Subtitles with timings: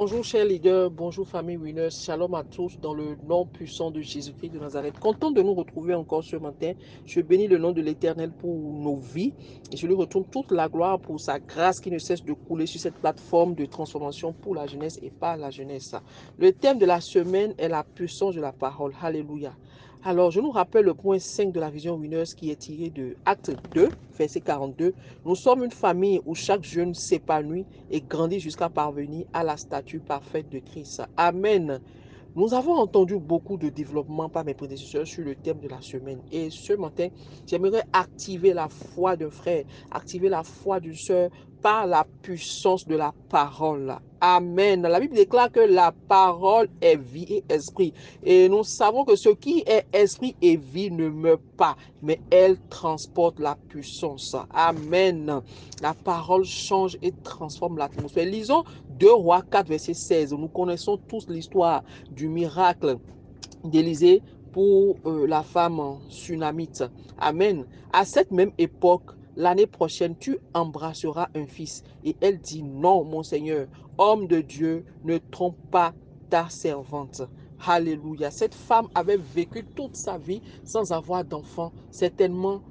[0.00, 4.48] Bonjour chers leaders, bonjour famille Winners, shalom à tous dans le nom puissant de Jésus-Christ
[4.48, 4.98] de Nazareth.
[4.98, 6.72] Content de nous retrouver encore ce matin.
[7.04, 9.34] Je bénis le nom de l'Éternel pour nos vies
[9.70, 12.64] et je lui retourne toute la gloire pour sa grâce qui ne cesse de couler
[12.64, 15.94] sur cette plateforme de transformation pour la jeunesse et par la jeunesse.
[16.38, 18.94] Le thème de la semaine est la puissance de la parole.
[19.02, 19.54] Alléluia.
[20.02, 23.16] Alors, je nous rappelle le point 5 de la vision Winners qui est tiré de
[23.26, 24.94] Acte 2, verset 42.
[25.26, 30.00] Nous sommes une famille où chaque jeune s'épanouit et grandit jusqu'à parvenir à la statue
[30.00, 31.02] parfaite de Christ.
[31.18, 31.80] Amen.
[32.34, 36.22] Nous avons entendu beaucoup de développement par mes prédécesseurs sur le thème de la semaine.
[36.32, 37.08] Et ce matin,
[37.46, 41.28] j'aimerais activer la foi d'un frère, activer la foi d'une soeur
[41.62, 43.96] par la puissance de la parole.
[44.20, 44.82] Amen.
[44.82, 47.94] La Bible déclare que la parole est vie et esprit.
[48.22, 52.58] Et nous savons que ce qui est esprit et vie ne meurt pas, mais elle
[52.68, 54.36] transporte la puissance.
[54.52, 55.40] Amen.
[55.80, 58.26] La parole change et transforme l'atmosphère.
[58.26, 58.64] Lisons
[58.98, 60.34] 2 Rois 4, verset 16.
[60.34, 62.98] Nous connaissons tous l'histoire du miracle
[63.64, 65.80] d'Élysée pour euh, la femme
[66.10, 66.84] tsunamite.
[67.18, 67.64] Amen.
[67.92, 71.82] À cette même époque, l'année prochaine, tu embrasseras un fils.
[72.04, 73.66] Et elle dit, non, mon Seigneur,
[73.98, 75.94] homme de Dieu, ne trompe pas
[76.28, 77.22] ta servante.
[77.66, 78.30] Alléluia.
[78.30, 81.72] Cette femme avait vécu toute sa vie sans avoir d'enfant.
[81.90, 82.62] Certainement,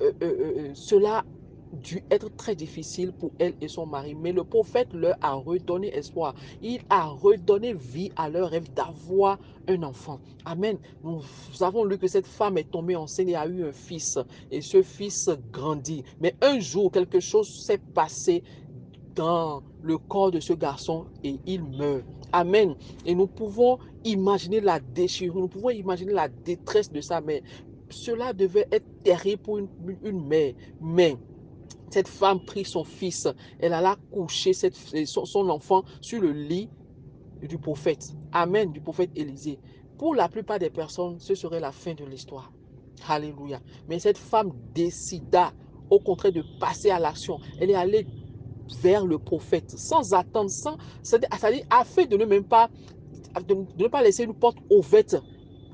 [0.00, 1.24] euh, euh, euh, cela
[1.72, 4.14] dû être très difficile pour elle et son mari.
[4.14, 6.34] Mais le prophète leur a redonné espoir.
[6.62, 10.20] Il a redonné vie à leur rêve d'avoir un enfant.
[10.44, 10.78] Amen.
[11.02, 11.22] Nous
[11.60, 14.18] avons lu que cette femme est tombée enceinte et a eu un fils.
[14.50, 16.04] Et ce fils grandit.
[16.20, 18.42] Mais un jour, quelque chose s'est passé
[19.14, 22.04] dans le corps de ce garçon et il meurt.
[22.32, 22.74] Amen.
[23.04, 27.42] Et nous pouvons imaginer la déchirure, nous pouvons imaginer la détresse de sa mère.
[27.90, 29.68] Cela devait être terrible pour une,
[30.02, 30.54] une mère.
[30.80, 31.16] Mais
[31.92, 33.28] cette femme prit son fils,
[33.60, 36.70] elle alla coucher son, son enfant sur le lit
[37.42, 38.14] du prophète.
[38.32, 39.58] Amen, du prophète Élisée.
[39.98, 42.50] Pour la plupart des personnes, ce serait la fin de l'histoire.
[43.06, 43.60] Alléluia.
[43.88, 45.52] Mais cette femme décida,
[45.90, 47.38] au contraire, de passer à l'action.
[47.60, 48.06] Elle est allée
[48.80, 52.70] vers le prophète sans attendre, sans, c'est-à-dire afin de ne même pas,
[53.46, 55.16] de, ne pas laisser une porte ouverte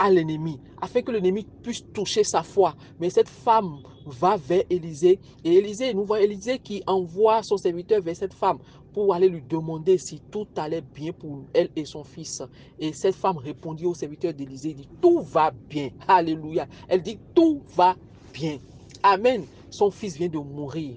[0.00, 2.74] à l'ennemi, afin que l'ennemi puisse toucher sa foi.
[2.98, 8.00] Mais cette femme va vers Élisée et Élisée, nous voyons Élisée qui envoie son serviteur
[8.02, 8.58] vers cette femme
[8.92, 12.42] pour aller lui demander si tout allait bien pour elle et son fils.
[12.78, 15.90] Et cette femme répondit au serviteur d'Élisée, tout va bien.
[16.06, 16.66] Alléluia.
[16.88, 17.96] Elle dit tout va
[18.32, 18.58] bien.
[19.02, 19.44] Amen.
[19.70, 20.96] Son fils vient de mourir.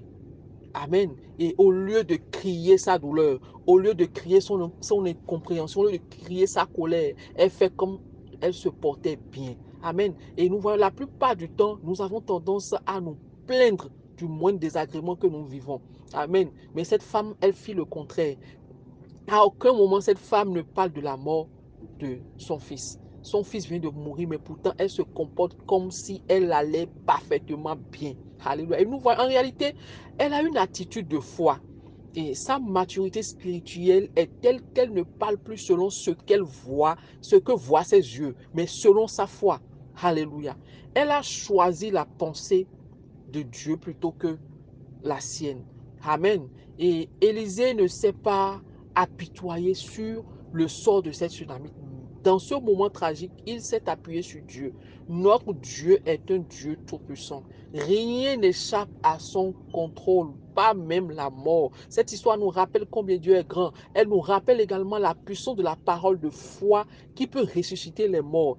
[0.74, 1.12] Amen.
[1.38, 5.86] Et au lieu de crier sa douleur, au lieu de crier son, son incompréhension, au
[5.86, 8.00] lieu de crier sa colère, elle fait comme
[8.42, 9.56] elle se portait bien.
[9.84, 10.14] Amen.
[10.38, 14.60] Et nous voyons la plupart du temps, nous avons tendance à nous plaindre du moindre
[14.60, 15.82] désagrément que nous vivons.
[16.14, 16.52] Amen.
[16.76, 18.38] Mais cette femme, elle fit le contraire.
[19.28, 21.48] À aucun moment, cette femme ne parle de la mort
[22.00, 23.00] de son fils.
[23.24, 27.76] Son fils vient de mourir, mais pourtant, elle se comporte comme si elle allait parfaitement
[27.92, 28.14] bien.
[28.44, 28.80] Alléluia.
[28.82, 29.76] Et nous voyons, en réalité,
[30.18, 31.60] elle a une attitude de foi.
[32.16, 37.36] Et sa maturité spirituelle est telle qu'elle ne parle plus selon ce qu'elle voit, ce
[37.38, 39.62] que voient ses yeux, mais selon sa foi.
[40.04, 40.56] Alléluia.
[40.96, 42.68] Elle a choisi la pensée
[43.32, 44.38] de Dieu plutôt que
[45.04, 45.64] la sienne.
[46.04, 46.48] Amen.
[46.80, 48.62] Et Élisée ne s'est pas
[48.96, 51.72] apitoyé sur le sort de cette tsunami.
[52.24, 54.74] Dans ce moment tragique, il s'est appuyé sur Dieu.
[55.08, 57.44] Notre Dieu est un Dieu tout-puissant.
[57.74, 61.72] Rien n'échappe à son contrôle, pas même la mort.
[61.90, 63.72] Cette histoire nous rappelle combien Dieu est grand.
[63.94, 66.86] Elle nous rappelle également la puissance de la parole de foi
[67.16, 68.58] qui peut ressusciter les morts.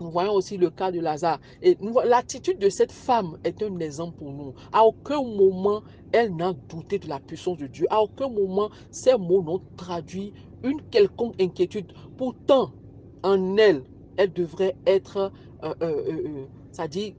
[0.00, 1.40] Nous voyons aussi le cas de Lazare.
[1.62, 4.54] Et l'attitude de cette femme est un exemple pour nous.
[4.72, 7.86] À aucun moment, elle n'a douté de la puissance de Dieu.
[7.90, 11.92] À aucun moment, ces mots n'ont traduit une quelconque inquiétude.
[12.16, 12.72] Pourtant,
[13.22, 13.82] en elle,
[14.16, 17.14] elle devrait être, euh, euh, euh, ça dit,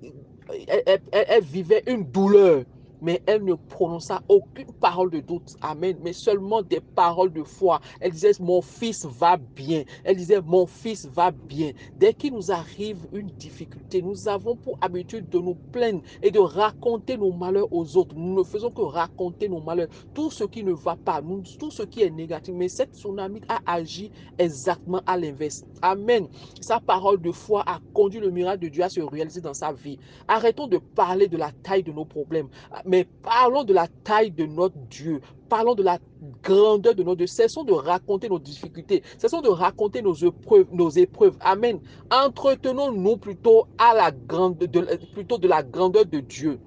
[0.68, 2.64] elle, vivait une douleur
[3.02, 5.56] mais elle ne prononça aucune parole de doute.
[5.62, 5.98] Amen.
[6.04, 7.80] Mais seulement des paroles de foi.
[8.00, 9.84] Elle disait, mon fils va bien.
[10.04, 11.72] Elle disait, mon fils va bien.
[11.96, 16.40] Dès qu'il nous arrive une difficulté, nous avons pour habitude de nous plaindre et de
[16.40, 18.16] raconter nos malheurs aux autres.
[18.16, 19.90] Nous ne faisons que raconter nos malheurs.
[20.14, 21.22] Tout ce qui ne va pas,
[21.60, 22.54] tout ce qui est négatif.
[22.56, 25.64] Mais cette tsunami a agi exactement à l'inverse.
[25.82, 26.28] Amen.
[26.62, 29.72] Sa parole de foi a conduit le miracle de Dieu à se réaliser dans sa
[29.74, 30.00] vie.
[30.28, 32.50] Arrêtons de parler de la taille de nos problèmes
[32.88, 35.22] mais parlons de la taille de notre Dieu.
[35.50, 36.00] Parlons de la
[36.44, 37.28] grandeur de notre Dieu.
[37.28, 39.04] Cessons de raconter nos difficultés.
[39.18, 41.38] Cessons de raconter nos épreuves.
[41.42, 41.80] Amen.
[42.12, 46.60] Entretenons-nous plutôt, de, plutôt de la grandeur de Dieu.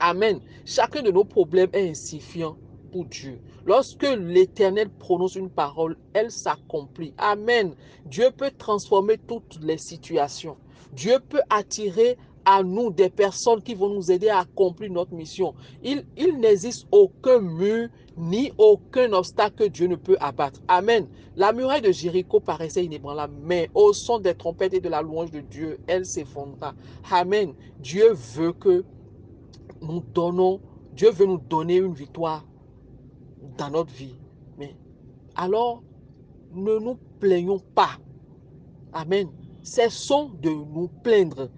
[0.00, 0.40] Amen.
[0.64, 2.56] Chacun de nos problèmes est insignifiant
[2.90, 3.38] pour Dieu.
[3.64, 7.14] Lorsque l'Éternel prononce une parole, elle s'accomplit.
[7.18, 7.74] Amen.
[8.06, 10.56] Dieu peut transformer toutes les situations.
[10.92, 15.54] Dieu peut attirer à nous des personnes qui vont nous aider à accomplir notre mission.
[15.82, 20.60] Il, il n'existe aucun mur ni aucun obstacle que Dieu ne peut abattre.
[20.68, 21.06] Amen.
[21.36, 25.30] La muraille de Jéricho paraissait inébranlable, mais au son des trompettes et de la louange
[25.30, 26.74] de Dieu, elle s'effondra.
[27.10, 27.54] Amen.
[27.78, 28.84] Dieu veut que
[29.80, 30.60] nous donnons,
[30.92, 32.46] Dieu veut nous donner une victoire
[33.58, 34.14] dans notre vie.
[34.58, 34.76] Mais
[35.34, 35.82] alors,
[36.54, 37.98] ne nous plaignons pas.
[38.92, 39.28] Amen.
[39.62, 41.48] Cessons de nous plaindre.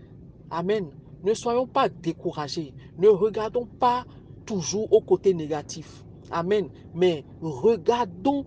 [0.55, 0.89] Amen.
[1.25, 2.73] Ne soyons pas découragés.
[2.97, 4.05] Ne regardons pas
[4.47, 6.05] toujours au côté négatif.
[6.31, 6.69] Amen.
[6.95, 8.47] Mais regardons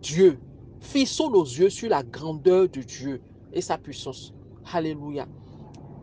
[0.00, 0.38] Dieu.
[0.80, 3.20] Fixons nos yeux sur la grandeur de Dieu
[3.52, 4.32] et sa puissance.
[4.72, 5.28] Alléluia.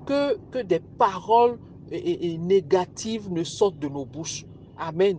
[0.06, 1.58] Que, que des paroles
[1.92, 4.46] négatives ne sortent de nos bouches.
[4.78, 5.18] Amen.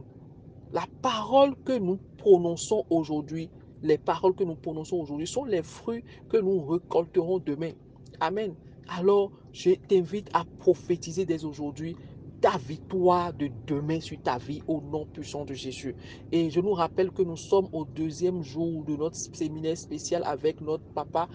[0.72, 3.50] La parole que nous prononçons aujourd'hui,
[3.82, 7.72] les paroles que nous prononçons aujourd'hui sont les fruits que nous récolterons demain.
[8.20, 8.54] Amen.
[8.88, 11.96] Alors, je t'invite à prophétiser dès aujourd'hui
[12.40, 15.94] ta victoire de demain sur ta vie au nom puissant de Jésus.
[16.30, 20.60] Et je nous rappelle que nous sommes au deuxième jour de notre séminaire spécial avec
[20.60, 21.28] notre papa,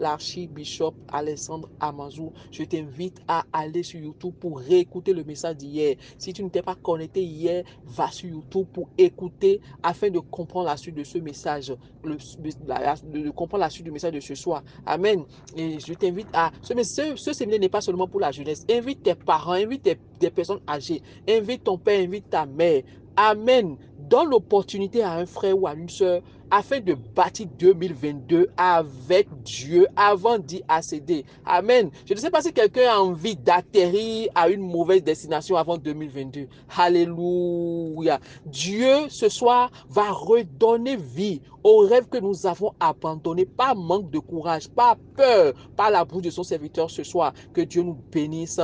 [0.00, 2.32] l'archibishop Alexandre Amazou.
[2.50, 5.96] Je t'invite à aller sur YouTube pour réécouter le message d'hier.
[6.18, 10.66] Si tu ne t'es pas connecté hier, va sur YouTube pour écouter afin de comprendre
[10.66, 11.74] la suite de ce message,
[12.04, 14.62] de, comprendre la suite du message de ce soir.
[14.86, 15.24] Amen.
[15.56, 16.52] Et je t'invite à...
[16.62, 18.64] Ce, séminaire n'est pas seulement pour la jeunesse.
[18.70, 21.02] Invite tes parents, invite tes des personnes âgées.
[21.28, 22.82] Invite ton père, invite ta mère.
[23.16, 23.76] Amen.
[23.98, 26.20] Donne l'opportunité à un frère ou à une soeur
[26.50, 31.24] afin de bâtir 2022 avec Dieu avant d'y accéder.
[31.44, 31.90] Amen.
[32.06, 36.46] Je ne sais pas si quelqu'un a envie d'atterrir à une mauvaise destination avant 2022.
[36.76, 38.20] Alléluia.
[38.46, 44.18] Dieu, ce soir, va redonner vie aux rêves que nous avons abandonnés par manque de
[44.18, 47.32] courage, par peur, par la bouche de son serviteur ce soir.
[47.52, 48.60] Que Dieu nous bénisse.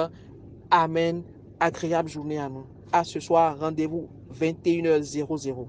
[0.71, 1.23] Amen
[1.61, 2.65] agréable journée à nous.
[2.93, 5.67] À ce soir, rendez-vous 21h00.